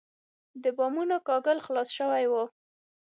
[0.63, 2.33] د بامونو کاهګل خلاص شوی و.